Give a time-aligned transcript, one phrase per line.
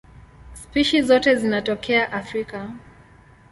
[0.53, 2.71] Spishi zote zinatokea Afrika.